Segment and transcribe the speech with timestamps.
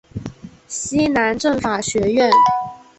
[0.67, 2.31] 西南政法学院。